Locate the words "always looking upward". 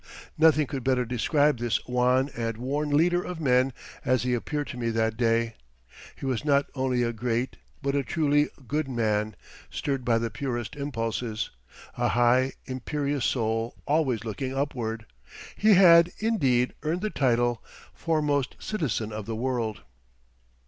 13.85-15.05